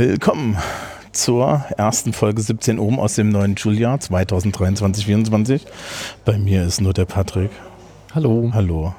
Willkommen 0.00 0.56
zur 1.12 1.62
ersten 1.76 2.14
Folge 2.14 2.40
17 2.40 2.78
oben 2.78 2.98
aus 2.98 3.16
dem 3.16 3.28
neuen 3.28 3.58
Schuljahr 3.58 3.98
2023-24. 3.98 5.60
Bei 6.24 6.38
mir 6.38 6.64
ist 6.64 6.80
nur 6.80 6.94
der 6.94 7.04
Patrick. 7.04 7.50
Hallo. 8.14 8.50
Hallo. 8.54 8.94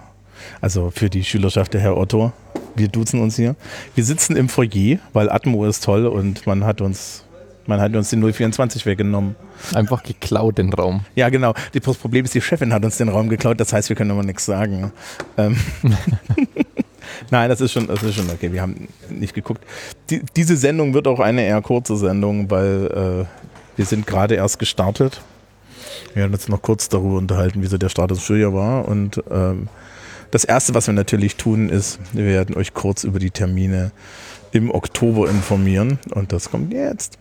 Also 0.61 0.91
für 0.91 1.09
die 1.09 1.23
Schülerschaft 1.23 1.73
der 1.73 1.81
Herr 1.81 1.97
Otto. 1.97 2.33
Wir 2.75 2.87
duzen 2.87 3.19
uns 3.19 3.35
hier. 3.35 3.55
Wir 3.95 4.03
sitzen 4.03 4.35
im 4.35 4.47
Foyer, 4.47 4.99
weil 5.11 5.31
Atmo 5.31 5.65
ist 5.65 5.83
toll 5.83 6.05
und 6.05 6.45
man 6.45 6.65
hat 6.65 6.81
uns, 6.81 7.25
man 7.65 7.81
hat 7.81 7.95
uns 7.95 8.11
den 8.11 8.21
024 8.21 8.85
weggenommen. 8.85 9.35
Einfach 9.73 10.03
geklaut 10.03 10.59
den 10.59 10.71
Raum. 10.71 11.03
Ja, 11.15 11.29
genau. 11.29 11.55
Das 11.73 11.97
Problem 11.97 12.25
ist, 12.25 12.35
die 12.35 12.41
Chefin 12.41 12.73
hat 12.73 12.85
uns 12.85 12.97
den 12.97 13.09
Raum 13.09 13.27
geklaut, 13.27 13.59
das 13.59 13.73
heißt, 13.73 13.89
wir 13.89 13.95
können 13.95 14.11
immer 14.11 14.21
nichts 14.21 14.45
sagen. 14.45 14.91
Ähm 15.35 15.57
Nein, 17.29 17.49
das 17.49 17.61
ist 17.61 17.71
schon, 17.71 17.87
das 17.87 18.01
ist 18.03 18.15
schon 18.15 18.29
okay. 18.29 18.51
Wir 18.51 18.61
haben 18.61 18.87
nicht 19.09 19.33
geguckt. 19.33 19.63
Die, 20.09 20.21
diese 20.35 20.57
Sendung 20.57 20.93
wird 20.93 21.07
auch 21.07 21.19
eine 21.19 21.45
eher 21.45 21.61
kurze 21.61 21.95
Sendung, 21.97 22.49
weil 22.49 23.25
äh, 23.27 23.77
wir 23.77 23.85
sind 23.85 24.07
gerade 24.07 24.35
erst 24.35 24.59
gestartet. 24.59 25.21
Wir 26.13 26.23
haben 26.23 26.33
uns 26.33 26.47
noch 26.47 26.61
kurz 26.61 26.89
darüber 26.89 27.17
unterhalten, 27.17 27.61
wie 27.61 27.67
so 27.67 27.77
der 27.77 27.89
Start 27.89 28.11
des 28.11 28.23
Schuljahres 28.23 28.55
war. 28.55 28.87
Und 28.87 29.23
ähm, 29.29 29.69
das 30.31 30.43
Erste, 30.43 30.73
was 30.73 30.87
wir 30.87 30.93
natürlich 30.93 31.35
tun, 31.35 31.69
ist, 31.69 31.99
wir 32.13 32.25
werden 32.25 32.55
euch 32.55 32.73
kurz 32.73 33.03
über 33.03 33.19
die 33.19 33.31
Termine 33.31 33.91
im 34.51 34.71
Oktober 34.71 35.29
informieren. 35.29 35.99
Und 36.13 36.33
das 36.33 36.49
kommt 36.49 36.73
jetzt. 36.73 37.17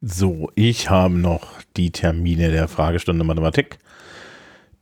So, 0.00 0.50
ich 0.54 0.88
habe 0.88 1.14
noch 1.14 1.56
die 1.76 1.90
Termine 1.90 2.50
der 2.50 2.68
Fragestunde 2.68 3.24
Mathematik. 3.24 3.78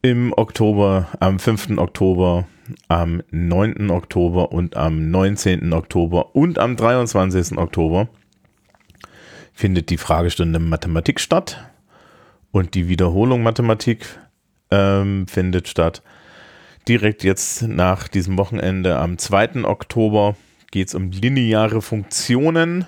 Im 0.03 0.33
Oktober, 0.37 1.09
am 1.21 1.39
5. 1.39 1.79
Oktober, 1.79 2.47
am 2.89 3.23
9. 3.31 3.91
Oktober 3.91 4.53
und 4.53 4.77
am 4.77 5.11
19. 5.11 5.73
Oktober 5.73 6.35
und 6.35 6.59
am 6.59 6.77
23. 6.77 7.59
Oktober 7.59 8.09
findet 9.53 9.91
die 9.91 9.97
Fragestunde 9.97 10.59
Mathematik 10.59 11.21
statt 11.21 11.71
und 12.51 12.75
die 12.75 12.89
Wiederholung 12.89 13.43
Mathematik 13.43 14.07
ähm, 14.71 15.27
findet 15.27 15.69
statt. 15.69 16.03
Direkt 16.89 17.25
jetzt 17.25 17.63
nach 17.63 18.09
diesem 18.09 18.37
Wochenende 18.37 18.99
am 18.99 19.17
2. 19.17 19.65
Oktober 19.65 20.37
geht 20.71 20.89
es 20.89 20.95
um 20.95 21.11
lineare 21.11 21.81
Funktionen 21.81 22.87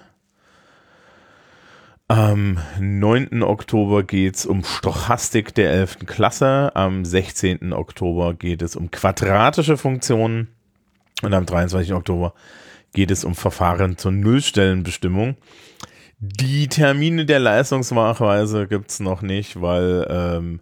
am 2.08 2.58
9. 2.78 3.42
Oktober 3.42 4.04
geht 4.04 4.36
es 4.36 4.46
um 4.46 4.62
Stochastik 4.62 5.54
der 5.54 5.72
11. 5.72 6.06
Klasse. 6.06 6.70
Am 6.74 7.04
16. 7.04 7.72
Oktober 7.72 8.34
geht 8.34 8.62
es 8.62 8.76
um 8.76 8.90
quadratische 8.92 9.76
Funktionen. 9.76 10.48
Und 11.22 11.34
am 11.34 11.46
23. 11.46 11.94
Oktober 11.94 12.34
geht 12.92 13.10
es 13.10 13.24
um 13.24 13.34
Verfahren 13.34 13.98
zur 13.98 14.12
Nullstellenbestimmung. 14.12 15.36
Die 16.18 16.68
Termine 16.68 17.26
der 17.26 17.40
Leistungsnachweise 17.40 18.68
gibt 18.68 18.90
es 18.90 19.00
noch 19.00 19.20
nicht, 19.20 19.60
weil 19.60 20.06
ähm, 20.08 20.60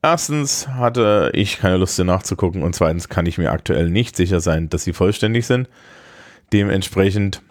erstens 0.00 0.68
hatte 0.68 1.30
ich 1.34 1.58
keine 1.58 1.76
Lust, 1.76 1.96
hier 1.96 2.04
nachzugucken 2.04 2.62
und 2.62 2.74
zweitens 2.74 3.08
kann 3.08 3.26
ich 3.26 3.36
mir 3.36 3.50
aktuell 3.50 3.90
nicht 3.90 4.16
sicher 4.16 4.40
sein, 4.40 4.70
dass 4.70 4.84
sie 4.84 4.92
vollständig 4.92 5.46
sind. 5.46 5.68
Dementsprechend 6.52 7.42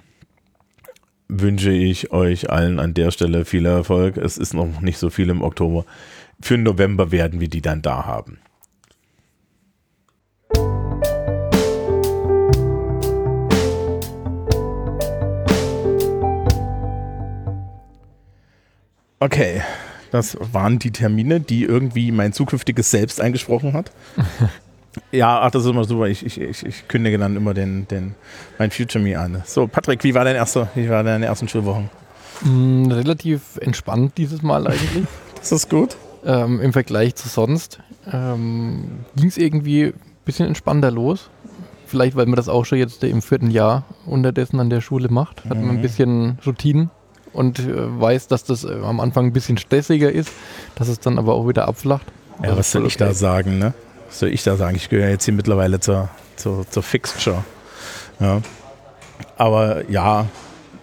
wünsche 1.30 1.72
ich 1.72 2.12
euch 2.12 2.50
allen 2.50 2.80
an 2.80 2.94
der 2.94 3.12
Stelle 3.12 3.46
viel 3.46 3.66
Erfolg. 3.66 4.18
Es 4.18 4.38
ist 4.38 4.54
noch 4.54 4.82
nicht 4.82 4.98
so 4.98 5.10
viel 5.10 5.30
im 5.30 5.42
Oktober. 5.42 5.86
Für 6.40 6.58
November 6.58 7.12
werden 7.12 7.40
wir 7.40 7.50
die 7.50 7.62
dann 7.62 7.82
da 7.82 8.06
haben. 8.06 8.40
Okay, 19.20 19.64
das 20.12 20.38
waren 20.54 20.78
die 20.78 20.92
Termine, 20.92 21.40
die 21.40 21.64
irgendwie 21.64 22.12
mein 22.12 22.34
zukünftiges 22.34 22.92
Selbst 22.92 23.20
eingesprochen 23.20 23.74
hat. 23.74 23.92
Ja, 25.12 25.42
ach, 25.42 25.52
das 25.52 25.64
ist 25.64 25.70
immer 25.70 25.84
super. 25.84 26.08
Ich, 26.08 26.26
ich, 26.26 26.40
ich, 26.40 26.66
ich 26.66 26.88
kündige 26.88 27.18
dann 27.18 27.36
immer 27.36 27.54
den, 27.54 27.88
den, 27.88 28.16
mein 28.58 28.72
Future 28.72 29.04
Me 29.04 29.18
an. 29.18 29.44
So, 29.46 29.68
Patrick, 29.68 30.04
wie 30.04 30.14
war 30.14 30.26
dein 30.26 30.36
erster, 30.36 30.70
wie 30.76 30.90
war 30.90 31.04
deine 31.04 31.26
ersten 31.26 31.48
Schulwochen? 31.48 31.90
Mm, 32.42 32.92
relativ 32.92 33.58
entspannt 33.62 34.14
dieses 34.18 34.42
Mal 34.42 34.68
eigentlich. 34.68 35.06
das 35.40 35.52
ist 35.52 35.70
gut. 35.70 35.98
Ähm, 36.26 36.60
Im 36.62 36.74
Vergleich 36.74 37.16
zu 37.16 37.30
sonst 37.30 37.80
ähm, 38.12 39.06
ging 39.16 39.28
es 39.28 39.38
irgendwie 39.38 39.86
ein 39.86 39.94
bisschen 40.26 40.48
entspannter 40.48 40.92
los. 40.92 41.30
Vielleicht, 41.86 42.18
weil 42.18 42.26
man 42.26 42.36
das 42.36 42.50
auch 42.50 42.66
schon 42.66 42.80
jetzt 42.80 43.04
im 43.04 43.22
vierten 43.22 43.50
Jahr 43.50 43.86
unterdessen 44.06 44.60
an 44.60 44.70
der 44.70 44.82
Schule 44.82 45.10
macht. 45.10 45.46
Hat 45.46 45.58
mhm. 45.58 45.68
man 45.68 45.76
ein 45.78 45.82
bisschen 45.82 46.38
Routinen 46.46 46.90
und 47.32 47.60
äh, 47.60 48.00
weiß, 48.00 48.28
dass 48.28 48.44
das 48.44 48.66
äh, 48.66 48.74
am 48.84 49.00
Anfang 49.00 49.28
ein 49.28 49.34
bisschen 49.34 49.58
stressiger 49.58 50.12
ist, 50.12 50.32
dass 50.76 50.90
es 50.90 51.00
dann 51.00 51.18
aber 51.18 51.34
auch 51.34 51.48
wieder 51.48 51.68
abflacht. 51.68 52.06
Ja, 52.44 52.58
was 52.58 52.72
soll 52.72 52.86
ich 52.86 52.98
da 52.98 53.14
sagen, 53.14 53.58
ne? 53.58 53.74
Was 54.08 54.20
soll 54.20 54.30
ich 54.30 54.44
da 54.44 54.56
sagen? 54.56 54.76
Ich 54.76 54.90
gehöre 54.90 55.10
jetzt 55.10 55.26
hier 55.26 55.34
mittlerweile 55.34 55.80
zur, 55.80 56.10
zur, 56.36 56.70
zur 56.70 56.84
Fixture. 56.84 57.44
Ja. 58.20 58.42
Aber 59.38 59.90
ja, 59.90 60.28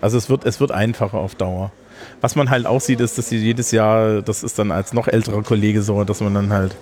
also 0.00 0.18
es 0.18 0.28
wird, 0.28 0.44
es 0.44 0.60
wird 0.60 0.70
einfacher 0.70 1.18
auf 1.18 1.34
Dauer. 1.34 1.72
Was 2.20 2.36
man 2.36 2.50
halt 2.50 2.66
auch 2.66 2.80
sieht, 2.80 3.00
ist, 3.00 3.18
dass 3.18 3.28
sie 3.28 3.38
jedes 3.38 3.70
Jahr, 3.70 4.22
das 4.22 4.42
ist 4.42 4.58
dann 4.58 4.70
als 4.70 4.92
noch 4.92 5.08
älterer 5.08 5.42
Kollege 5.42 5.82
so, 5.82 6.04
dass 6.04 6.20
man 6.20 6.34
dann 6.34 6.52
halt 6.52 6.76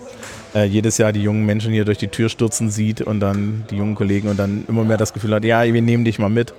äh, 0.54 0.64
jedes 0.64 0.98
Jahr 0.98 1.12
die 1.12 1.22
jungen 1.22 1.46
Menschen 1.46 1.72
hier 1.72 1.84
durch 1.84 1.98
die 1.98 2.08
Tür 2.08 2.28
stürzen 2.28 2.70
sieht 2.70 3.00
und 3.00 3.20
dann 3.20 3.64
die 3.70 3.76
jungen 3.76 3.94
Kollegen 3.94 4.28
und 4.28 4.38
dann 4.38 4.64
immer 4.68 4.84
mehr 4.84 4.96
das 4.96 5.12
Gefühl 5.12 5.34
hat, 5.34 5.44
ja, 5.44 5.64
wir 5.64 5.82
nehmen 5.82 6.04
dich 6.04 6.18
mal 6.18 6.28
mit. 6.28 6.54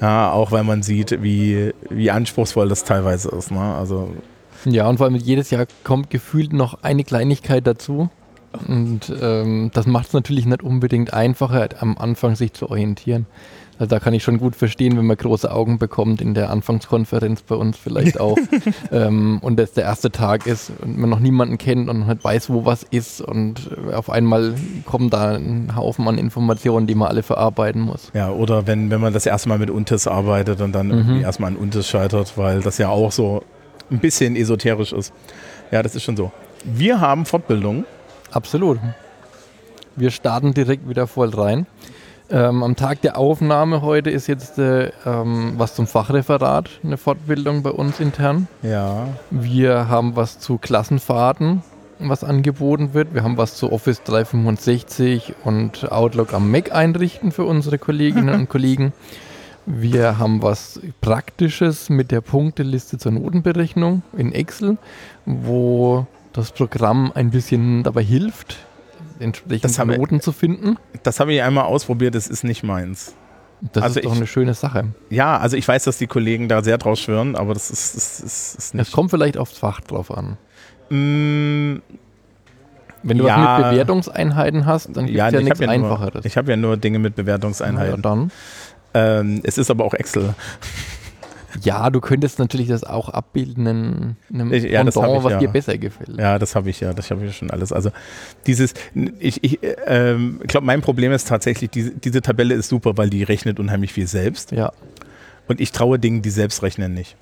Ja, 0.00 0.32
auch 0.32 0.50
weil 0.50 0.64
man 0.64 0.82
sieht, 0.82 1.22
wie, 1.22 1.72
wie 1.88 2.10
anspruchsvoll 2.10 2.68
das 2.68 2.84
teilweise 2.84 3.30
ist. 3.30 3.50
Ne? 3.50 3.60
Also 3.60 4.10
ja, 4.64 4.88
und 4.88 4.96
vor 4.96 5.06
allem 5.06 5.16
jedes 5.16 5.50
Jahr 5.50 5.66
kommt 5.82 6.10
gefühlt 6.10 6.52
noch 6.52 6.82
eine 6.82 7.04
Kleinigkeit 7.04 7.66
dazu. 7.66 8.08
Und 8.68 9.12
ähm, 9.20 9.70
das 9.74 9.86
macht 9.86 10.08
es 10.08 10.12
natürlich 10.12 10.46
nicht 10.46 10.62
unbedingt 10.62 11.12
einfacher, 11.12 11.68
am 11.80 11.96
Anfang 11.98 12.36
sich 12.36 12.52
zu 12.52 12.70
orientieren. 12.70 13.26
Also 13.78 13.90
da 13.90 13.98
kann 13.98 14.14
ich 14.14 14.22
schon 14.22 14.38
gut 14.38 14.54
verstehen, 14.54 14.96
wenn 14.96 15.06
man 15.06 15.16
große 15.16 15.50
Augen 15.50 15.78
bekommt 15.78 16.20
in 16.20 16.34
der 16.34 16.50
Anfangskonferenz 16.50 17.42
bei 17.42 17.56
uns 17.56 17.76
vielleicht 17.76 18.20
auch. 18.20 18.38
ähm, 18.92 19.38
und 19.42 19.58
das 19.58 19.72
der 19.72 19.84
erste 19.84 20.12
Tag 20.12 20.46
ist 20.46 20.70
und 20.80 20.96
man 20.96 21.10
noch 21.10 21.18
niemanden 21.18 21.58
kennt 21.58 21.88
und 21.88 22.06
nicht 22.06 22.22
weiß, 22.22 22.50
wo 22.50 22.64
was 22.64 22.84
ist. 22.84 23.20
Und 23.20 23.70
auf 23.92 24.10
einmal 24.10 24.54
kommen 24.84 25.10
da 25.10 25.32
ein 25.32 25.74
Haufen 25.74 26.06
an 26.06 26.18
Informationen, 26.18 26.86
die 26.86 26.94
man 26.94 27.08
alle 27.08 27.24
verarbeiten 27.24 27.80
muss. 27.80 28.12
Ja, 28.14 28.30
oder 28.30 28.66
wenn, 28.68 28.90
wenn 28.90 29.00
man 29.00 29.12
das 29.12 29.26
erste 29.26 29.48
Mal 29.48 29.58
mit 29.58 29.70
Untes 29.70 30.06
arbeitet 30.06 30.60
und 30.60 30.72
dann 30.72 30.86
mhm. 30.86 30.92
irgendwie 30.92 31.22
erstmal 31.22 31.50
an 31.50 31.56
Untes 31.56 31.88
scheitert, 31.88 32.38
weil 32.38 32.60
das 32.60 32.78
ja 32.78 32.90
auch 32.90 33.10
so 33.10 33.42
ein 33.90 33.98
bisschen 33.98 34.36
esoterisch 34.36 34.92
ist. 34.92 35.12
Ja, 35.72 35.82
das 35.82 35.96
ist 35.96 36.04
schon 36.04 36.16
so. 36.16 36.30
Wir 36.64 37.00
haben 37.00 37.26
Fortbildungen 37.26 37.84
Absolut. 38.30 38.78
Wir 39.96 40.10
starten 40.10 40.54
direkt 40.54 40.88
wieder 40.88 41.06
voll 41.06 41.30
rein. 41.30 41.66
Ähm, 42.30 42.62
am 42.62 42.74
Tag 42.74 43.02
der 43.02 43.18
Aufnahme 43.18 43.82
heute 43.82 44.10
ist 44.10 44.26
jetzt 44.26 44.58
äh, 44.58 44.90
ähm, 45.04 45.54
was 45.56 45.74
zum 45.74 45.86
Fachreferat, 45.86 46.70
eine 46.82 46.96
Fortbildung 46.96 47.62
bei 47.62 47.70
uns 47.70 48.00
intern. 48.00 48.48
Ja. 48.62 49.08
Wir 49.30 49.88
haben 49.88 50.16
was 50.16 50.38
zu 50.38 50.56
Klassenfahrten, 50.56 51.62
was 51.98 52.24
angeboten 52.24 52.94
wird. 52.94 53.12
Wir 53.12 53.22
haben 53.22 53.36
was 53.36 53.56
zu 53.56 53.70
Office 53.70 54.02
365 54.04 55.34
und 55.44 55.92
Outlook 55.92 56.32
am 56.32 56.50
Mac 56.50 56.72
einrichten 56.74 57.30
für 57.30 57.44
unsere 57.44 57.78
Kolleginnen 57.78 58.34
und 58.40 58.48
Kollegen. 58.48 58.94
Wir 59.66 60.18
haben 60.18 60.42
was 60.42 60.80
Praktisches 61.00 61.90
mit 61.90 62.10
der 62.10 62.20
Punkteliste 62.20 62.98
zur 62.98 63.12
Notenberechnung 63.12 64.02
in 64.16 64.32
Excel, 64.32 64.78
wo 65.26 66.06
das 66.34 66.50
Programm 66.52 67.12
ein 67.14 67.30
bisschen 67.30 67.82
dabei 67.84 68.02
hilft, 68.02 68.58
entsprechende 69.20 69.96
Noten 69.96 70.20
zu 70.20 70.32
finden. 70.32 70.76
Das 71.02 71.20
habe 71.20 71.32
ich 71.32 71.42
einmal 71.42 71.64
ausprobiert, 71.64 72.14
das 72.14 72.26
ist 72.26 72.44
nicht 72.44 72.62
meins. 72.62 73.14
Das 73.72 73.82
also 73.84 74.00
ist 74.00 74.04
doch 74.04 74.12
ich, 74.12 74.18
eine 74.18 74.26
schöne 74.26 74.52
Sache. 74.52 74.88
Ja, 75.08 75.38
also 75.38 75.56
ich 75.56 75.66
weiß, 75.66 75.84
dass 75.84 75.96
die 75.96 76.08
Kollegen 76.08 76.48
da 76.48 76.62
sehr 76.62 76.76
drauf 76.76 76.98
schwören, 76.98 77.36
aber 77.36 77.54
das 77.54 77.70
ist, 77.70 77.96
das 77.96 78.20
ist, 78.20 78.54
ist 78.56 78.74
nicht. 78.74 78.88
Es 78.88 78.92
kommt 78.92 79.10
vielleicht 79.10 79.38
aufs 79.38 79.56
Fach 79.56 79.80
drauf 79.80 80.10
an. 80.10 80.36
Mm, 80.90 81.80
Wenn 83.04 83.18
du 83.18 83.26
ja, 83.26 83.36
was 83.36 83.60
mit 83.60 83.70
Bewertungseinheiten 83.70 84.66
hast, 84.66 84.88
dann 84.88 85.06
gibt 85.06 85.16
es 85.16 85.16
ja, 85.16 85.28
ja 85.30 85.40
nichts 85.40 85.60
ja 85.60 85.68
Einfacheres. 85.68 86.14
Nur, 86.14 86.26
ich 86.26 86.36
habe 86.36 86.50
ja 86.50 86.56
nur 86.56 86.76
Dinge 86.76 86.98
mit 86.98 87.14
Bewertungseinheiten. 87.14 87.96
Ja, 87.96 88.02
dann. 88.02 88.32
Ähm, 88.92 89.40
es 89.44 89.56
ist 89.56 89.70
aber 89.70 89.84
auch 89.84 89.94
Excel. 89.94 90.34
Ja, 91.62 91.90
du 91.90 92.00
könntest 92.00 92.38
natürlich 92.38 92.68
das 92.68 92.84
auch 92.84 93.08
abbilden 93.08 93.66
in 93.66 94.16
einem 94.32 94.52
ich, 94.52 94.64
ja, 94.64 94.82
Pendant, 94.82 95.18
ich, 95.18 95.24
was 95.24 95.32
ja. 95.32 95.38
dir 95.38 95.48
besser 95.48 95.78
gefällt. 95.78 96.18
Ja, 96.18 96.38
das 96.38 96.54
habe 96.54 96.70
ich 96.70 96.80
ja, 96.80 96.92
das 96.92 97.10
habe 97.10 97.24
ich 97.24 97.36
schon 97.36 97.50
alles. 97.50 97.72
Also 97.72 97.90
dieses, 98.46 98.74
ich, 99.18 99.42
ich 99.44 99.60
ähm, 99.86 100.40
glaube, 100.46 100.66
mein 100.66 100.80
Problem 100.80 101.12
ist 101.12 101.28
tatsächlich, 101.28 101.70
diese, 101.70 101.90
diese 101.90 102.22
Tabelle 102.22 102.54
ist 102.54 102.68
super, 102.68 102.96
weil 102.96 103.10
die 103.10 103.22
rechnet 103.22 103.60
unheimlich 103.60 103.92
viel 103.92 104.06
selbst. 104.06 104.52
Ja. 104.52 104.72
Und 105.46 105.60
ich 105.60 105.72
traue 105.72 105.98
Dingen, 105.98 106.22
die 106.22 106.30
selbst 106.30 106.62
rechnen, 106.62 106.94
nicht. 106.94 107.16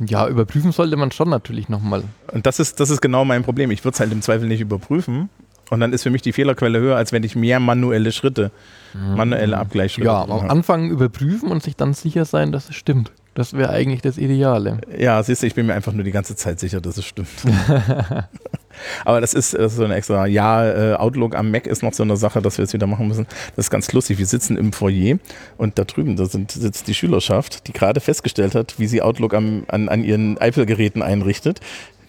Ja, 0.00 0.28
überprüfen 0.28 0.70
sollte 0.70 0.96
man 0.96 1.10
schon 1.10 1.28
natürlich 1.28 1.68
nochmal. 1.68 2.04
Und 2.32 2.46
das 2.46 2.60
ist, 2.60 2.78
das 2.78 2.90
ist 2.90 3.00
genau 3.00 3.24
mein 3.24 3.42
Problem. 3.42 3.70
Ich 3.70 3.84
würde 3.84 3.94
es 3.94 4.00
halt 4.00 4.12
im 4.12 4.22
Zweifel 4.22 4.46
nicht 4.46 4.60
überprüfen, 4.60 5.28
Und 5.70 5.80
dann 5.80 5.92
ist 5.92 6.02
für 6.02 6.10
mich 6.10 6.22
die 6.22 6.32
Fehlerquelle 6.32 6.78
höher, 6.78 6.96
als 6.96 7.12
wenn 7.12 7.22
ich 7.24 7.36
mehr 7.36 7.60
manuelle 7.60 8.12
Schritte, 8.12 8.50
manuelle 8.94 9.58
Abgleichsschritte 9.58 10.06
Ja, 10.06 10.22
am. 10.22 10.50
Anfang 10.50 10.90
überprüfen 10.90 11.50
und 11.50 11.62
sich 11.62 11.76
dann 11.76 11.94
sicher 11.94 12.24
sein, 12.24 12.52
dass 12.52 12.70
es 12.70 12.76
stimmt. 12.76 13.12
Das 13.38 13.52
wäre 13.52 13.70
eigentlich 13.70 14.02
das 14.02 14.18
Ideale. 14.18 14.80
Ja, 14.98 15.22
siehst 15.22 15.44
du, 15.44 15.46
ich 15.46 15.54
bin 15.54 15.66
mir 15.66 15.74
einfach 15.74 15.92
nur 15.92 16.02
die 16.02 16.10
ganze 16.10 16.34
Zeit 16.34 16.58
sicher, 16.58 16.80
dass 16.80 16.96
es 16.96 17.04
stimmt. 17.04 17.28
Aber 19.04 19.20
das 19.20 19.32
ist, 19.32 19.54
das 19.54 19.74
ist 19.74 19.76
so 19.78 19.84
ein 19.84 19.92
extra. 19.92 20.26
Ja, 20.26 20.66
äh, 20.66 20.94
Outlook 20.96 21.36
am 21.36 21.52
Mac 21.52 21.68
ist 21.68 21.84
noch 21.84 21.92
so 21.92 22.02
eine 22.02 22.16
Sache, 22.16 22.42
dass 22.42 22.58
wir 22.58 22.64
jetzt 22.64 22.72
wieder 22.72 22.88
machen 22.88 23.06
müssen. 23.06 23.28
Das 23.54 23.66
ist 23.66 23.70
ganz 23.70 23.92
lustig. 23.92 24.18
Wir 24.18 24.26
sitzen 24.26 24.56
im 24.56 24.72
Foyer 24.72 25.20
und 25.56 25.78
da 25.78 25.84
drüben, 25.84 26.16
da 26.16 26.26
sind, 26.26 26.50
sitzt 26.50 26.88
die 26.88 26.94
Schülerschaft, 26.94 27.68
die 27.68 27.72
gerade 27.72 28.00
festgestellt 28.00 28.56
hat, 28.56 28.80
wie 28.80 28.88
sie 28.88 29.02
Outlook 29.02 29.34
am, 29.34 29.62
an, 29.68 29.88
an 29.88 30.02
ihren 30.02 30.36
Apple-Geräten 30.38 31.00
einrichtet. 31.00 31.60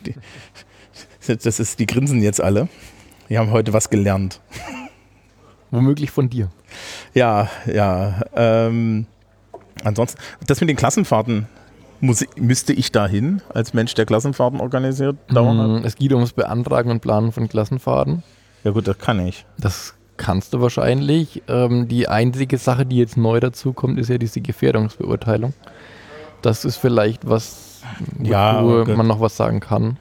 Die, 0.08 0.16
das 1.28 1.60
ist, 1.60 1.78
die 1.78 1.86
grinsen 1.86 2.24
jetzt 2.24 2.42
alle. 2.42 2.70
Die 3.30 3.38
haben 3.38 3.52
heute 3.52 3.72
was 3.72 3.92
gelernt. 3.92 4.42
Womöglich 5.70 6.10
von 6.10 6.28
dir. 6.28 6.50
Ja, 7.14 7.52
ja. 7.72 8.24
Ähm, 8.34 9.06
ansonsten, 9.84 10.20
das 10.46 10.60
mit 10.62 10.70
den 10.70 10.78
Klassenfahrten, 10.78 11.48
muss, 12.02 12.26
müsste 12.38 12.74
ich 12.74 12.92
da 12.92 13.08
hin, 13.08 13.42
als 13.54 13.74
Mensch, 13.74 13.94
der 13.94 14.06
Klassenfahrten 14.06 14.62
organisiert? 14.62 15.18
Mm, 15.30 15.82
Es 15.84 15.96
geht 15.96 16.14
ums 16.14 16.34
Beantragen 16.34 16.92
und 16.92 17.02
Planen 17.02 17.32
von 17.32 17.50
Klassenfahrten. 17.50 18.24
Ja 18.64 18.72
gut, 18.72 18.88
das 18.88 18.98
kann 18.98 19.20
ich. 19.26 19.46
Das 19.58 19.96
kannst 20.18 20.54
du 20.54 20.62
wahrscheinlich. 20.62 21.44
Ähm, 21.48 21.88
die 21.88 22.08
einzige 22.08 22.58
Sache, 22.58 22.86
die 22.86 22.98
jetzt 22.98 23.18
neu 23.18 23.40
dazu 23.40 23.74
kommt, 23.74 24.00
ist 24.00 24.10
ja 24.10 24.18
diese 24.18 24.42
Gefährdungsbeurteilung. 24.42 25.54
Das 26.42 26.66
ist 26.66 26.78
vielleicht 26.78 27.28
was, 27.28 27.82
Ja, 28.22 28.64
wo 28.64 28.82
oh 28.82 28.86
man 28.86 29.08
noch 29.08 29.20
was 29.20 29.36
sagen 29.36 29.60
kann. 29.60 29.98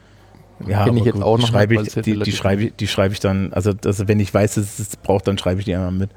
Ja, 0.67 0.83
Kenn 0.83 0.97
ich 0.97 1.05
jetzt 1.05 1.15
gut, 1.15 1.23
auch 1.23 1.37
die 1.37 1.43
noch 1.43 1.49
schreibe 1.49 1.75
ich, 1.75 1.93
die, 1.93 2.19
die, 2.19 2.31
schreibe 2.33 2.63
ich, 2.63 2.75
die 2.75 2.87
schreibe 2.87 3.13
ich 3.13 3.21
dann, 3.21 3.53
also 3.53 3.71
das, 3.71 4.07
wenn 4.09 4.19
ich 4.19 4.33
weiß, 4.33 4.55
dass 4.55 4.79
es 4.79 4.97
braucht, 4.97 5.27
dann 5.27 5.37
schreibe 5.37 5.59
ich 5.59 5.65
die 5.65 5.73
einmal 5.73 5.91
mit. 5.91 6.09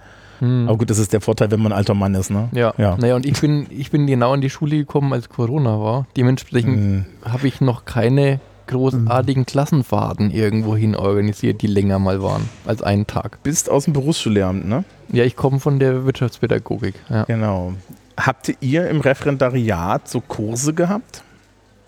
Hm. 0.43 0.69
Aber 0.69 0.77
gut, 0.79 0.91
das 0.91 0.99
ist 0.99 1.13
der 1.13 1.21
Vorteil, 1.21 1.51
wenn 1.51 1.63
man 1.63 1.73
ein 1.73 1.79
alter 1.79 1.95
Mann 1.95 2.15
ist, 2.15 2.31
ne? 2.31 2.49
Ja. 2.53 2.75
Ja. 2.77 2.97
naja, 2.99 3.15
und 3.17 3.25
ich 3.25 3.41
bin, 3.41 3.67
ich 3.71 3.91
bin 3.91 4.07
genau 4.07 4.35
in 4.35 4.41
die 4.41 4.51
Schule 4.51 4.77
gekommen, 4.77 5.13
als 5.13 5.29
Corona 5.29 5.81
war. 5.81 6.07
Dementsprechend 6.17 6.77
Mhm. 6.77 7.05
habe 7.25 7.47
ich 7.47 7.61
noch 7.61 7.85
keine 7.85 8.41
großartigen 8.67 9.45
Klassenfahrten 9.47 10.31
irgendwo 10.31 10.77
hin 10.77 10.95
organisiert, 10.97 11.63
die 11.63 11.67
länger 11.67 11.99
mal 11.99 12.23
waren 12.23 12.49
als 12.65 12.83
einen 12.83 13.07
Tag. 13.07 13.43
Bist 13.43 13.69
aus 13.71 13.85
dem 13.85 13.93
Berufsschullehramt, 13.93 14.67
ne? 14.67 14.85
Ja, 15.13 15.25
ich 15.25 15.37
komme 15.37 15.61
von 15.61 15.79
der 15.79 16.05
Wirtschaftspädagogik. 16.07 16.95
Ja. 17.11 17.25
Genau. 17.25 17.75
Habt 18.17 18.53
ihr 18.61 18.89
im 18.89 19.01
Referendariat 19.01 20.09
so 20.09 20.21
Kurse 20.21 20.75
gehabt? 20.75 21.23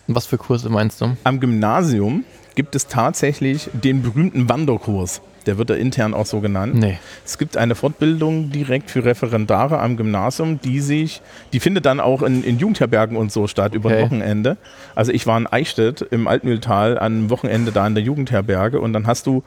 Was 0.06 0.26
für 0.26 0.36
Kurse 0.36 0.68
meinst 0.68 1.00
du? 1.00 1.16
Am 1.24 1.40
Gymnasium 1.40 2.24
gibt 2.54 2.74
es 2.76 2.86
tatsächlich 2.86 3.70
den 3.72 4.02
berühmten 4.02 4.48
Wanderkurs. 4.48 5.22
Der 5.46 5.58
wird 5.58 5.70
da 5.70 5.74
intern 5.74 6.14
auch 6.14 6.26
so 6.26 6.40
genannt. 6.40 6.74
Nee. 6.74 6.98
Es 7.24 7.38
gibt 7.38 7.56
eine 7.56 7.74
Fortbildung 7.74 8.50
direkt 8.50 8.90
für 8.90 9.04
Referendare 9.04 9.78
am 9.78 9.96
Gymnasium, 9.96 10.60
die 10.60 10.80
sich, 10.80 11.22
die 11.52 11.60
findet 11.60 11.86
dann 11.86 12.00
auch 12.00 12.22
in, 12.22 12.42
in 12.44 12.58
Jugendherbergen 12.58 13.16
und 13.16 13.32
so 13.32 13.46
statt 13.46 13.74
über 13.74 13.90
Okay. 13.90 13.98
ein 13.98 14.04
Wochenende. 14.04 14.56
Also 14.94 15.12
ich 15.12 15.26
war 15.26 15.36
in 15.38 15.46
Eichstätt 15.46 16.02
im 16.10 16.26
Altmühltal 16.26 16.98
an 16.98 17.12
einem 17.12 17.30
Wochenende 17.30 17.72
da 17.72 17.86
in 17.86 17.94
der 17.94 18.02
Jugendherberge 18.04 18.80
und 18.80 18.92
dann 18.92 19.06
hast 19.06 19.26
du 19.26 19.42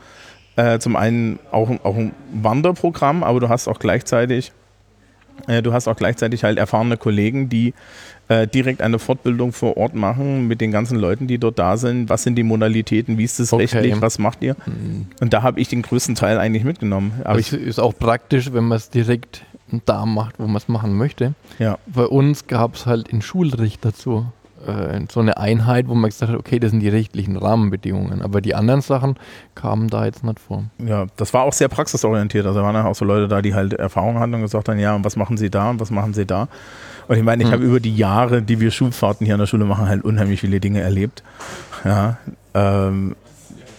äh, 0.55 0.79
zum 0.79 0.95
einen 0.95 1.39
auch, 1.51 1.69
auch 1.83 1.95
ein 1.95 2.13
Wanderprogramm, 2.33 3.23
aber 3.23 3.39
du 3.39 3.49
hast 3.49 3.67
auch 3.67 3.79
gleichzeitig 3.79 4.51
Du 5.63 5.71
hast 5.73 5.87
auch 5.87 5.95
gleichzeitig 5.95 6.43
halt 6.43 6.57
erfahrene 6.57 6.97
Kollegen, 6.97 7.47
die 7.47 7.73
äh, 8.27 8.47
direkt 8.47 8.81
eine 8.81 8.99
Fortbildung 8.99 9.53
vor 9.53 9.77
Ort 9.77 9.95
machen 9.95 10.47
mit 10.47 10.59
den 10.59 10.71
ganzen 10.71 10.97
Leuten, 10.97 11.27
die 11.27 11.37
dort 11.37 11.57
da 11.59 11.77
sind. 11.77 12.09
Was 12.09 12.23
sind 12.23 12.35
die 12.35 12.43
Modalitäten? 12.43 13.17
Wie 13.17 13.23
ist 13.23 13.39
es 13.39 13.53
Okay. 13.53 13.63
rechtlich? 13.63 14.01
Was 14.01 14.19
macht 14.19 14.41
ihr? 14.43 14.55
Und 15.21 15.33
da 15.33 15.43
habe 15.43 15.59
ich 15.61 15.69
den 15.69 15.83
größten 15.83 16.15
Teil 16.15 16.37
eigentlich 16.37 16.63
mitgenommen. 16.65 17.13
Aber 17.23 17.37
das 17.37 17.53
ich, 17.53 17.61
ist 17.61 17.79
auch 17.79 17.93
praktisch, 17.97 18.51
wenn 18.51 18.65
man 18.65 18.77
es 18.77 18.89
direkt 18.89 19.43
da 19.85 20.05
macht, 20.05 20.39
wo 20.39 20.47
man 20.47 20.57
es 20.57 20.67
machen 20.67 20.93
möchte. 20.97 21.33
ja. 21.59 21.77
Bei 21.87 22.05
uns 22.05 22.47
gab 22.47 22.75
es 22.75 22.85
halt 22.85 23.07
in 23.09 23.21
Schulrecht 23.21 23.85
dazu 23.85 24.25
äh, 24.67 24.99
so 25.11 25.19
eine 25.19 25.37
Einheit, 25.37 25.87
wo 25.87 25.95
man 25.95 26.09
gesagt 26.09 26.31
hat, 26.31 26.37
okay, 26.37 26.59
das 26.59 26.71
sind 26.71 26.79
die 26.81 26.89
rechtlichen 26.89 27.37
Rahmenbedingungen. 27.37 28.21
Aber 28.21 28.41
die 28.41 28.55
anderen 28.55 28.81
Sachen 28.81 29.15
kamen 29.55 29.87
da 29.89 30.05
jetzt 30.05 30.23
nicht 30.23 30.39
vor. 30.39 30.63
Ja, 30.85 31.05
das 31.17 31.33
war 31.33 31.43
auch 31.43 31.53
sehr 31.53 31.67
praxisorientiert. 31.69 32.45
Also 32.45 32.59
da 32.59 32.65
waren 32.65 32.75
auch 32.85 32.95
so 32.95 33.05
Leute 33.05 33.27
da, 33.27 33.41
die 33.41 33.53
halt 33.53 33.73
Erfahrung 33.73 34.19
hatten 34.19 34.33
und 34.33 34.41
gesagt 34.41 34.69
haben, 34.69 34.79
ja, 34.79 34.95
und 34.95 35.03
was 35.05 35.15
machen 35.15 35.37
sie 35.37 35.49
da 35.49 35.69
und 35.69 35.79
was 35.79 35.91
machen 35.91 36.13
sie 36.13 36.25
da? 36.25 36.47
Und 37.07 37.15
ich 37.17 37.23
meine, 37.23 37.41
ich 37.43 37.47
Hm. 37.49 37.53
habe 37.53 37.63
über 37.65 37.79
die 37.79 37.95
Jahre, 37.95 38.41
die 38.41 38.59
wir 38.59 38.71
Schulfahrten 38.71 39.25
hier 39.25 39.35
an 39.35 39.39
der 39.39 39.47
Schule 39.47 39.65
machen, 39.65 39.87
halt 39.87 40.03
unheimlich 40.03 40.41
viele 40.41 40.59
Dinge 40.59 40.81
erlebt. 40.81 41.23
Ja, 41.85 42.17
ähm, 42.53 43.15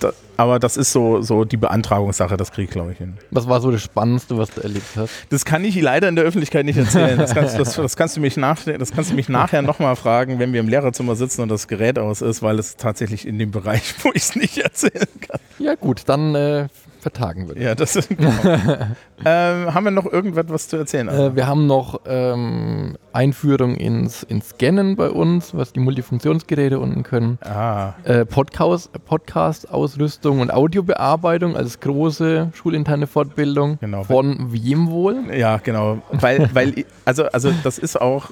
da, 0.01 0.13
aber 0.37 0.59
das 0.59 0.77
ist 0.77 0.93
so, 0.93 1.21
so 1.21 1.45
die 1.45 1.57
Beantragungssache, 1.57 2.37
das 2.37 2.53
kriege 2.53 2.67
ich, 2.67 2.71
glaube 2.71 2.93
ich, 2.93 2.99
hin. 2.99 3.17
Was 3.31 3.49
war 3.49 3.61
so 3.61 3.71
das 3.71 3.83
Spannendste, 3.83 4.39
was 4.39 4.51
du 4.51 4.61
erlebt 4.61 4.87
hast? 4.97 5.13
Das 5.31 5.45
kann 5.45 5.65
ich 5.65 5.81
leider 5.81 6.09
in 6.09 6.17
der 6.17 6.25
Öffentlichkeit 6.25 6.65
nicht 6.65 6.77
erzählen. 6.77 7.19
Das 7.19 7.35
kannst, 7.35 7.59
das, 7.59 7.75
das 7.75 7.97
kannst, 7.97 8.17
du, 8.17 8.21
mich 8.21 8.37
nach, 8.37 8.59
das 8.65 8.93
kannst 8.93 9.11
du 9.11 9.15
mich 9.15 9.29
nachher 9.29 9.63
nochmal 9.63 9.97
fragen, 9.97 10.39
wenn 10.39 10.53
wir 10.53 10.61
im 10.61 10.69
Lehrerzimmer 10.69 11.17
sitzen 11.17 11.43
und 11.43 11.49
das 11.49 11.67
Gerät 11.67 11.99
aus 11.99 12.23
ist, 12.23 12.43
weil 12.43 12.59
es 12.59 12.77
tatsächlich 12.77 13.27
in 13.27 13.39
dem 13.39 13.51
Bereich, 13.51 13.95
wo 14.03 14.11
ich 14.15 14.23
es 14.23 14.37
nicht 14.37 14.59
erzählen 14.59 15.09
kann. 15.21 15.41
Ja 15.59 15.75
gut, 15.75 16.03
dann 16.07 16.35
äh, 16.35 16.69
vertagen 17.01 17.49
wir 17.49 17.55
das. 17.55 17.65
Ja, 17.65 17.75
das 17.75 17.97
ist 17.97 18.09
genau. 18.09 18.31
ähm, 19.25 19.75
Haben 19.75 19.85
wir 19.85 19.91
noch 19.91 20.07
irgendwas 20.07 20.69
zu 20.69 20.77
erzählen? 20.77 21.09
Äh, 21.09 21.37
wir 21.37 21.47
haben 21.47 21.67
noch 21.67 22.01
ähm, 22.07 22.97
Einführung 23.13 23.77
ins, 23.77 24.23
ins 24.23 24.51
Scannen 24.51 24.97
bei 24.97 25.11
uns, 25.11 25.55
was 25.55 25.73
die 25.73 25.81
Multifunktionsgeräte 25.81 26.79
unten 26.79 27.03
können. 27.03 27.39
ah, 27.43 27.95
Äh, 28.05 28.25
Podcast, 28.25 28.91
Podcast-Ausrüstung 29.05 30.41
und 30.41 30.53
Audiobearbeitung 30.53 31.57
als 31.57 31.81
große 31.81 32.51
schulinterne 32.55 33.07
Fortbildung. 33.07 33.79
Genau. 33.81 34.05
Von 34.05 34.53
wem 34.53 34.91
wohl? 34.91 35.35
ja, 35.37 35.59
genau. 35.59 35.99
Weil, 36.11 36.49
weil, 36.53 36.85
also, 37.05 37.25
also 37.27 37.53
das 37.63 37.79
ist 37.79 38.01
auch, 38.01 38.31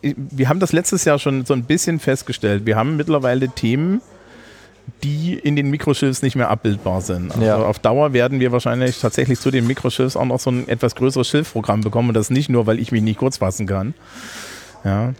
wir 0.00 0.48
haben 0.48 0.60
das 0.60 0.72
letztes 0.72 1.04
Jahr 1.04 1.18
schon 1.18 1.44
so 1.44 1.54
ein 1.54 1.64
bisschen 1.64 1.98
festgestellt. 1.98 2.66
Wir 2.66 2.76
haben 2.76 2.96
mittlerweile 2.96 3.48
Themen, 3.48 4.00
die 5.02 5.34
in 5.34 5.56
den 5.56 5.70
Mikroschiffs 5.70 6.22
nicht 6.22 6.36
mehr 6.36 6.48
abbildbar 6.50 7.00
sind. 7.00 7.32
Also 7.32 7.44
Ja. 7.44 7.56
auf 7.56 7.78
Dauer 7.80 8.12
werden 8.12 8.38
wir 8.40 8.52
wahrscheinlich 8.52 9.00
tatsächlich 9.00 9.40
zu 9.40 9.50
den 9.50 9.66
Mikroschiffs 9.66 10.16
auch 10.16 10.24
noch 10.24 10.38
so 10.38 10.50
ein 10.50 10.68
etwas 10.68 10.94
größeres 10.94 11.28
Schilfprogramm 11.28 11.80
bekommen 11.80 12.08
und 12.08 12.14
das 12.14 12.30
nicht 12.30 12.48
nur, 12.48 12.66
weil 12.66 12.78
ich 12.78 12.92
mich 12.92 13.02
nicht 13.02 13.18
kurz 13.18 13.38
fassen 13.38 13.66
kann. 13.66 13.94
Ja. 14.84 15.12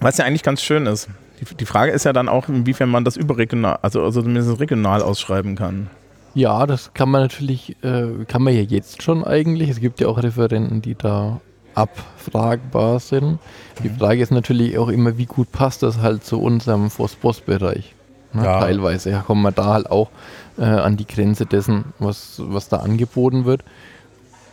Was 0.00 0.18
ja 0.18 0.24
eigentlich 0.24 0.42
ganz 0.44 0.62
schön 0.62 0.86
ist. 0.86 1.08
Die, 1.40 1.54
die 1.56 1.66
Frage 1.66 1.92
ist 1.92 2.04
ja 2.04 2.12
dann 2.12 2.28
auch, 2.28 2.48
inwiefern 2.48 2.88
man 2.88 3.04
das 3.04 3.16
überregional, 3.16 3.78
also, 3.82 4.02
also 4.04 4.22
zumindest 4.22 4.60
regional 4.60 5.02
ausschreiben 5.02 5.56
kann. 5.56 5.88
Ja, 6.34 6.66
das 6.66 6.92
kann 6.94 7.08
man 7.10 7.22
natürlich, 7.22 7.76
äh, 7.82 8.24
kann 8.28 8.42
man 8.42 8.54
ja 8.54 8.60
jetzt 8.62 9.02
schon 9.02 9.24
eigentlich. 9.24 9.70
Es 9.70 9.80
gibt 9.80 10.00
ja 10.00 10.06
auch 10.08 10.22
Referenten, 10.22 10.82
die 10.82 10.94
da 10.94 11.40
abfragbar 11.74 13.00
sind. 13.00 13.38
Die 13.82 13.88
Frage 13.88 14.22
ist 14.22 14.30
natürlich 14.30 14.78
auch 14.78 14.88
immer, 14.88 15.16
wie 15.18 15.26
gut 15.26 15.50
passt 15.52 15.82
das 15.82 15.98
halt 15.98 16.24
zu 16.24 16.40
unserem 16.40 16.90
Force-Boss-Bereich. 16.90 17.94
Ne? 18.32 18.44
Ja. 18.44 18.60
Teilweise 18.60 19.10
ja, 19.10 19.20
kommen 19.22 19.42
wir 19.42 19.52
da 19.52 19.66
halt 19.66 19.90
auch 19.90 20.10
äh, 20.58 20.62
an 20.64 20.96
die 20.96 21.06
Grenze 21.06 21.46
dessen, 21.46 21.86
was, 21.98 22.34
was 22.44 22.68
da 22.68 22.78
angeboten 22.78 23.44
wird. 23.44 23.62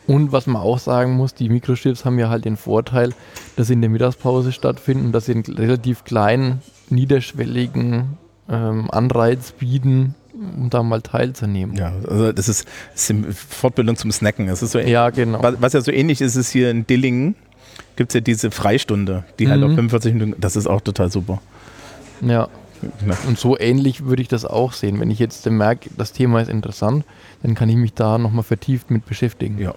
Und 0.08 0.32
was 0.32 0.46
man 0.46 0.62
auch 0.62 0.78
sagen 0.78 1.14
muss, 1.14 1.34
die 1.34 1.50
Mikroschiffs 1.50 2.06
haben 2.06 2.20
ja 2.20 2.30
halt 2.30 2.46
den 2.46 2.58
Vorteil, 2.58 3.14
dass 3.56 3.68
sie 3.68 3.74
in 3.74 3.82
der 3.82 3.90
Mittagspause 3.90 4.52
stattfinden, 4.52 5.12
dass 5.12 5.26
sie 5.26 5.32
einen 5.34 5.44
relativ 5.46 6.04
kleinen, 6.04 6.62
niederschwelligen 6.90 8.18
ähm, 8.50 8.92
Anreiz 8.92 9.52
bieten, 9.54 10.14
um 10.34 10.70
da 10.70 10.84
mal 10.84 11.02
teilzunehmen. 11.02 11.76
Ja, 11.76 11.94
also 12.08 12.32
das 12.32 12.50
ist, 12.50 12.68
das 12.94 13.10
ist 13.10 13.40
Fortbildung 13.50 13.96
zum 13.96 14.12
Snacken. 14.12 14.48
Es 14.48 14.62
ist 14.62 14.72
so 14.74 14.80
Ja, 14.80 15.10
genau. 15.10 15.42
Was, 15.42 15.56
was 15.60 15.74
ja 15.74 15.82
so 15.82 15.92
ähnlich 15.92 16.22
ist, 16.22 16.36
ist 16.36 16.52
hier 16.52 16.70
in 16.70 16.86
Dillingen 16.86 17.36
gibt 17.96 18.12
es 18.12 18.14
ja 18.16 18.22
diese 18.22 18.52
Freistunde, 18.52 19.24
die 19.40 19.50
halt 19.50 19.62
Mhm. 19.62 19.68
auf 19.68 19.76
45 19.76 20.14
Minuten, 20.14 20.36
das 20.40 20.56
ist 20.56 20.68
auch 20.68 20.82
total 20.82 21.10
super. 21.10 21.42
Ja. 22.22 22.48
Ja. 23.08 23.16
Und 23.28 23.38
so 23.40 23.58
ähnlich 23.58 24.06
würde 24.06 24.22
ich 24.22 24.28
das 24.28 24.46
auch 24.46 24.74
sehen. 24.74 25.00
Wenn 25.00 25.12
ich 25.12 25.20
jetzt 25.20 25.46
merke, 25.50 25.90
das 25.98 26.12
Thema 26.14 26.42
ist 26.42 26.50
interessant, 26.50 27.06
dann 27.44 27.56
kann 27.56 27.70
ich 27.70 27.76
mich 27.76 27.94
da 27.94 28.18
nochmal 28.18 28.44
vertieft 28.44 28.92
mit 28.92 29.06
beschäftigen. 29.06 29.58
Ja. 29.60 29.74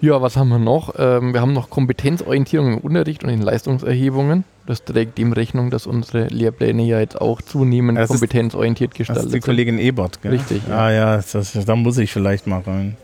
Ja, 0.00 0.20
was 0.20 0.36
haben 0.36 0.48
wir 0.50 0.58
noch? 0.58 0.94
Ähm, 0.98 1.32
wir 1.32 1.40
haben 1.40 1.52
noch 1.54 1.70
Kompetenzorientierung 1.70 2.74
im 2.74 2.78
Unterricht 2.78 3.24
und 3.24 3.30
in 3.30 3.40
Leistungserhebungen. 3.40 4.44
Das 4.66 4.84
trägt 4.84 5.16
dem 5.18 5.32
Rechnung, 5.32 5.70
dass 5.70 5.86
unsere 5.86 6.26
Lehrpläne 6.28 6.82
ja 6.84 7.00
jetzt 7.00 7.20
auch 7.20 7.40
zunehmend 7.40 7.96
Das 7.98 8.10
ist- 8.10 8.18
kompetenzorientiert 8.20 8.90
Das 8.92 8.98
gestaltet 8.98 9.24
ist 9.26 9.28
die 9.30 9.32
sind. 9.36 9.44
Kollegin 9.44 9.78
Ebert, 9.78 10.20
gell? 10.20 10.32
Richtig, 10.32 10.62
ja. 10.68 10.78
Ah 10.78 10.90
ja, 10.90 11.16
das, 11.16 11.52
da 11.64 11.76
muss 11.76 11.96
ich 11.98 12.12
vielleicht 12.12 12.46
mal 12.46 12.60
rein. 12.60 12.96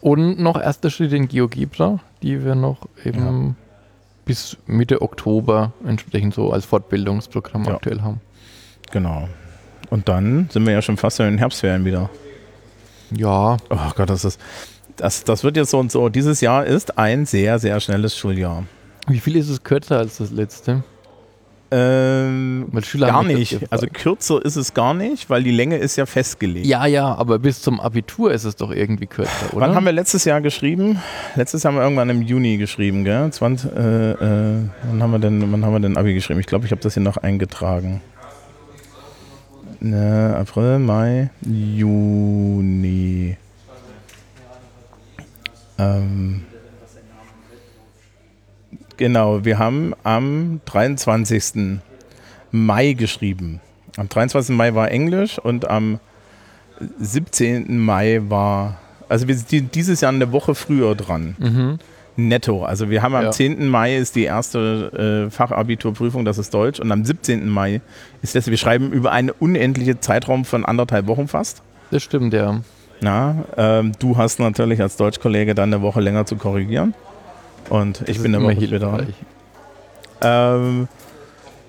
Und 0.00 0.38
noch 0.40 0.60
erster 0.60 0.90
Schritt 0.90 1.12
in 1.12 1.28
GeoGebra, 1.28 2.00
die 2.22 2.44
wir 2.44 2.54
noch 2.56 2.88
eben 3.04 3.56
bis 4.24 4.56
Mitte 4.66 5.02
Oktober 5.02 5.72
entsprechend 5.86 6.34
so 6.34 6.52
als 6.52 6.64
Fortbildungsprogramm 6.64 7.64
Ja. 7.64 7.74
aktuell 7.74 8.02
haben. 8.02 8.20
Genau. 8.90 9.28
Und 9.90 10.08
dann 10.08 10.48
sind 10.50 10.64
wir 10.66 10.72
ja 10.72 10.82
schon 10.82 10.96
fast 10.96 11.20
in 11.20 11.26
den 11.26 11.38
Herbstferien 11.38 11.84
wieder. 11.84 12.08
Ja, 13.14 13.56
Oh 13.68 13.90
Gott, 13.94 14.08
das 14.10 14.24
ist. 14.24 14.40
Das, 14.96 15.24
das 15.24 15.42
wird 15.42 15.56
jetzt 15.56 15.70
so 15.70 15.78
und 15.78 15.90
so. 15.90 16.08
Dieses 16.08 16.40
Jahr 16.40 16.64
ist 16.66 16.98
ein 16.98 17.26
sehr, 17.26 17.58
sehr 17.58 17.80
schnelles 17.80 18.16
Schuljahr. 18.16 18.64
wie 19.08 19.20
viel 19.20 19.36
ist 19.36 19.48
es 19.48 19.62
kürzer 19.64 19.98
als 19.98 20.18
das 20.18 20.30
letzte? 20.30 20.84
Ähm, 21.74 22.66
Weil 22.70 22.84
Schüler 22.84 23.06
gar 23.06 23.24
nicht. 23.24 23.58
Also 23.70 23.86
kürzer 23.90 24.44
ist 24.44 24.56
es 24.56 24.74
gar 24.74 24.92
nicht, 24.92 25.30
weil 25.30 25.42
die 25.42 25.50
Länge 25.50 25.78
ist 25.78 25.96
ja 25.96 26.04
festgelegt. 26.04 26.66
Ja, 26.66 26.84
ja, 26.84 27.14
aber 27.14 27.38
bis 27.38 27.62
zum 27.62 27.80
Abitur 27.80 28.30
ist 28.30 28.44
es 28.44 28.56
doch 28.56 28.70
irgendwie 28.70 29.06
kürzer, 29.06 29.54
oder? 29.54 29.68
Wann 29.68 29.74
haben 29.74 29.86
wir 29.86 29.92
letztes 29.92 30.26
Jahr 30.26 30.42
geschrieben? 30.42 31.00
Letztes 31.34 31.62
Jahr 31.62 31.72
haben 31.72 31.78
wir 31.78 31.84
irgendwann 31.84 32.10
im 32.10 32.20
Juni 32.20 32.58
geschrieben, 32.58 33.04
gell? 33.04 33.30
20, 33.32 33.72
äh, 33.72 34.10
äh, 34.10 34.16
wann, 34.82 35.02
haben 35.02 35.12
wir 35.12 35.18
denn, 35.18 35.50
wann 35.50 35.64
haben 35.64 35.72
wir 35.72 35.80
denn 35.80 35.96
Abi 35.96 36.12
geschrieben? 36.12 36.40
Ich 36.40 36.46
glaube, 36.46 36.66
ich 36.66 36.72
habe 36.72 36.82
das 36.82 36.92
hier 36.92 37.02
noch 37.02 37.16
eingetragen. 37.16 38.02
Ne, 39.80 40.36
April, 40.38 40.78
Mai, 40.78 41.30
Juni. 41.40 43.38
Ähm, 45.78 46.44
genau, 49.02 49.44
wir 49.44 49.58
haben 49.58 49.94
am 50.04 50.60
23. 50.66 51.80
Mai 52.52 52.92
geschrieben. 52.92 53.60
Am 53.96 54.08
23. 54.08 54.54
Mai 54.54 54.74
war 54.76 54.92
Englisch 54.92 55.40
und 55.40 55.68
am 55.68 55.98
17. 57.00 57.78
Mai 57.78 58.20
war, 58.28 58.78
also 59.08 59.26
wir 59.26 59.34
sind 59.34 59.74
dieses 59.74 60.00
Jahr 60.02 60.12
eine 60.12 60.30
Woche 60.30 60.54
früher 60.54 60.94
dran. 60.94 61.34
Mhm. 61.40 61.78
Netto. 62.14 62.64
Also 62.64 62.90
wir 62.90 63.02
haben 63.02 63.16
am 63.16 63.24
Ja. 63.24 63.30
10. 63.32 63.66
Mai 63.68 63.96
ist 63.96 64.14
die 64.14 64.22
erste 64.24 65.26
äh, 65.26 65.30
Fachabiturprüfung, 65.30 66.24
das 66.24 66.38
ist 66.38 66.54
Deutsch. 66.54 66.78
Und 66.78 66.92
am 66.92 67.04
17. 67.04 67.48
Mai 67.48 67.80
ist 68.22 68.36
das, 68.36 68.46
wir 68.46 68.56
schreiben 68.56 68.92
über 68.92 69.10
einen 69.10 69.30
unendlichen 69.30 70.00
Zeitraum 70.00 70.44
von 70.44 70.64
anderthalb 70.64 71.08
Wochen 71.08 71.26
fast. 71.26 71.62
Das 71.90 72.04
stimmt, 72.04 72.34
ja. 72.34 72.60
Na, 73.00 73.44
ähm, 73.56 73.92
du 73.98 74.16
hast 74.16 74.38
natürlich 74.38 74.80
als 74.80 74.96
Deutschkollege 74.96 75.56
dann 75.56 75.74
eine 75.74 75.82
Woche 75.82 76.00
länger 76.00 76.24
zu 76.24 76.36
korrigieren. 76.36 76.94
Und 77.72 78.02
ich 78.02 78.16
Das 78.16 78.22
bin 78.22 78.34
ist 78.34 78.38
eine 78.38 78.44
Woche 78.44 78.66
später 78.66 78.78
dran. 78.80 79.14
Ähm, 80.20 80.88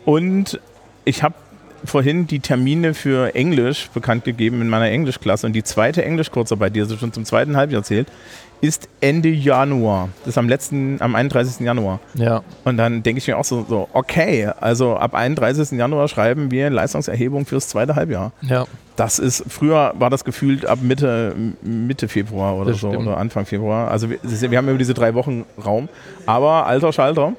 und 0.03 0.59
ich 1.05 1.23
habe 1.23 1.33
vorhin 1.85 2.27
die 2.27 2.41
Termine 2.41 2.93
für 2.93 3.33
Englisch 3.35 3.89
bekannt 3.93 4.25
gegeben 4.25 4.59
in 4.59 4.67
meiner 4.67 4.89
Englischklasse. 4.89 5.47
Und 5.47 5.53
die 5.53 5.63
zweite 5.63 6.03
Englischkurzarbeit, 6.03 6.75
die 6.75 6.81
also 6.81 6.97
schon 6.97 7.13
zum 7.13 7.23
zweiten 7.23 7.55
Halbjahr 7.55 7.83
zählt, 7.83 8.09
ist 8.59 8.89
Ende 8.99 9.29
Januar. 9.29 10.09
Das 10.19 10.33
ist 10.33 10.37
am 10.37 10.49
letzten, 10.49 11.01
am 11.01 11.15
31. 11.15 11.65
Januar. 11.65 12.01
Ja, 12.15 12.43
Und 12.65 12.75
dann 12.75 13.01
denke 13.01 13.19
ich 13.19 13.27
mir 13.27 13.37
auch 13.37 13.45
so, 13.45 13.65
so, 13.67 13.87
okay, 13.93 14.49
also 14.59 14.97
ab 14.97 15.13
31. 15.15 15.71
Januar 15.71 16.09
schreiben 16.09 16.51
wir 16.51 16.69
Leistungserhebung 16.69 17.45
fürs 17.45 17.69
zweite 17.69 17.95
Halbjahr. 17.95 18.33
ja. 18.41 18.65
Das 18.95 19.17
ist, 19.17 19.43
früher 19.49 19.93
war 19.97 20.09
das 20.11 20.23
gefühlt 20.23 20.65
ab 20.67 20.79
Mitte, 20.81 21.35
Mitte 21.63 22.07
Februar 22.07 22.55
oder 22.55 22.71
Das 22.71 22.79
so 22.81 22.89
stimmt. 22.91 23.07
oder 23.07 23.17
Anfang 23.17 23.45
Februar. 23.45 23.89
Also 23.89 24.09
wir, 24.09 24.19
das 24.21 24.41
wir 24.41 24.55
haben 24.57 24.69
über 24.69 24.77
diese 24.77 24.93
drei 24.93 25.15
Wochen 25.15 25.45
Raum, 25.63 25.89
aber 26.27 26.67
alter 26.67 26.93
Schalter. 26.93 27.33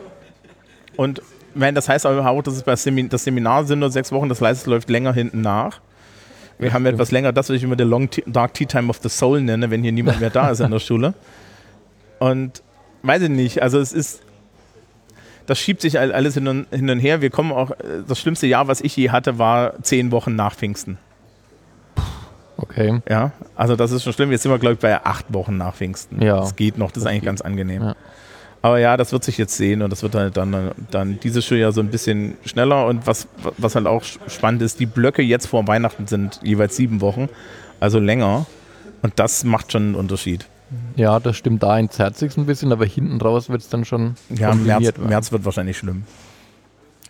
Und 0.97 1.23
meine, 1.55 1.75
das 1.75 1.89
heißt 1.89 2.07
aber 2.07 2.29
auch, 2.29 2.43
dass 2.43 2.55
es 2.55 2.65
bei 2.65 2.75
Semin 2.75 3.09
das 3.09 3.23
Seminar 3.25 3.65
sind 3.65 3.79
nur 3.79 3.91
sechs 3.91 4.11
Wochen, 4.11 4.29
das 4.29 4.41
heißt, 4.41 4.63
es 4.63 4.67
läuft 4.67 4.91
länger 4.91 5.13
hinten 5.13 5.43
nach. 5.43 5.81
Wir 6.59 6.73
haben 6.73 6.83
stimmt. 6.83 6.95
etwas 6.95 7.11
länger, 7.13 7.33
das, 7.33 7.49
was 7.49 7.57
ich 7.57 7.63
immer 7.63 7.77
der 7.77 7.87
Long 7.87 8.09
Dark 8.27 8.55
Tea 8.55 8.67
Time 8.67 8.89
of 8.91 8.99
the 9.03 9.09
Soul 9.09 9.41
nenne, 9.41 9.71
wenn 9.71 9.83
hier 9.83 9.93
niemand 9.93 10.21
mehr 10.21 10.31
da 10.31 10.51
ist 10.51 10.61
in 10.61 10.71
der 10.73 10.79
Schule. 10.81 11.15
Und 12.19 12.63
weiß 13.03 13.23
ich 13.23 13.29
nicht, 13.29 13.63
also 13.63 13.79
es 13.79 13.93
ist, 13.93 14.23
das 15.47 15.59
schiebt 15.59 15.81
sich 15.83 15.99
all- 16.01 16.13
alles 16.13 16.35
hin 16.35 16.49
und, 16.49 16.67
hin 16.71 16.89
und 16.91 16.99
her. 16.99 17.21
Wir 17.21 17.31
kommen 17.31 17.53
auch, 17.53 17.71
das 18.09 18.19
schlimmste 18.19 18.47
Jahr, 18.49 18.67
was 18.67 18.81
ich 18.81 18.97
je 18.97 19.11
hatte, 19.11 19.39
war 19.39 19.81
zehn 19.83 20.11
Wochen 20.11 20.35
nach 20.35 20.55
Pfingsten. 20.57 20.99
Okay. 22.57 23.01
Ja, 23.09 23.33
also 23.57 23.77
das 23.77 23.91
ist 23.91 24.05
schon 24.05 24.13
schlimm. 24.13 24.31
Jetzt 24.31 24.43
sind 24.43 24.53
wir, 24.53 24.59
glaube 24.59 24.75
ich, 24.75 24.81
bei 24.81 25.05
acht 25.05 25.33
Wochen 25.33 25.57
nach 25.57 25.75
Pfingsten. 25.75 26.23
Ja. 26.23 26.37
Das 26.37 26.57
geht 26.57 26.79
noch, 26.79 26.91
das 26.91 27.03
ist 27.03 27.07
eigentlich 27.09 27.21
geht. 27.23 27.27
ganz 27.27 27.41
angenehm. 27.41 27.83
Ja. 27.83 27.97
Aber 28.63 28.79
ja, 28.79 28.97
das 28.97 29.13
wird 29.13 29.25
sich 29.25 29.37
jetzt 29.37 29.57
sehen 29.57 29.83
und 29.83 29.91
das 29.91 30.03
wird 30.03 30.15
halt 30.15 30.39
dann, 30.39 30.71
dann 30.91 31.21
dieses 31.21 31.45
Schuljahr 31.45 31.73
so 31.73 31.83
ein 31.83 31.89
bisschen 31.89 32.39
schneller. 32.47 32.87
Und 32.87 33.07
was, 33.07 33.29
was 33.59 33.75
halt 33.75 33.87
auch 33.87 34.03
spannend 34.27 34.63
ist, 34.63 34.81
die 34.81 34.87
Blöcke 34.87 35.21
jetzt 35.21 35.47
vor 35.49 35.67
Weihnachten 35.69 36.07
sind 36.07 36.41
jeweils 36.43 36.75
sieben 36.75 37.03
Wochen, 37.03 37.29
also 37.79 37.99
länger. 37.99 38.47
Und 39.03 39.13
das 39.17 39.45
macht 39.45 39.73
schon 39.73 39.83
einen 39.83 39.95
Unterschied. 39.97 40.47
Ja, 40.97 41.21
das 41.21 41.37
stimmt 41.37 41.63
da 41.63 41.79
in 41.79 41.91
Zerzig 41.91 42.39
ein 42.39 42.47
bisschen, 42.47 42.73
aber 42.73 42.87
hinten 42.87 43.21
raus 43.21 43.51
wird 43.51 43.61
es 43.61 43.69
dann 43.69 43.85
schon 43.85 44.15
Ja, 44.31 44.55
März. 44.55 44.95
März 44.97 45.31
wird 45.31 45.45
wahrscheinlich 45.45 45.77
schlimm. 45.77 46.05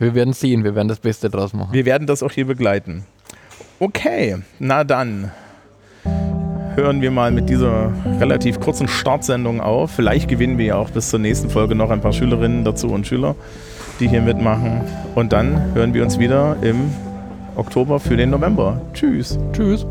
Wir 0.00 0.14
werden 0.14 0.34
sehen, 0.34 0.64
wir 0.64 0.74
werden 0.74 0.88
das 0.88 0.98
Beste 0.98 1.30
draus 1.30 1.52
machen. 1.52 1.72
Wir 1.72 1.84
werden 1.84 2.08
das 2.08 2.24
auch 2.24 2.32
hier 2.32 2.46
begleiten. 2.46 3.04
Okay, 3.80 4.36
na 4.58 4.84
dann 4.84 5.30
hören 6.76 7.00
wir 7.00 7.10
mal 7.10 7.30
mit 7.30 7.48
dieser 7.48 7.92
relativ 8.20 8.60
kurzen 8.60 8.88
Startsendung 8.88 9.60
auf. 9.60 9.90
Vielleicht 9.90 10.28
gewinnen 10.28 10.58
wir 10.58 10.66
ja 10.66 10.76
auch 10.76 10.90
bis 10.90 11.10
zur 11.10 11.20
nächsten 11.20 11.50
Folge 11.50 11.74
noch 11.74 11.90
ein 11.90 12.00
paar 12.00 12.12
Schülerinnen 12.12 12.64
dazu 12.64 12.88
und 12.88 13.06
Schüler, 13.06 13.34
die 14.00 14.08
hier 14.08 14.22
mitmachen. 14.22 14.80
Und 15.14 15.32
dann 15.32 15.74
hören 15.74 15.94
wir 15.94 16.02
uns 16.02 16.18
wieder 16.18 16.56
im 16.62 16.90
Oktober 17.56 18.00
für 18.00 18.16
den 18.16 18.30
November. 18.30 18.80
Tschüss. 18.92 19.38
Tschüss. 19.52 19.86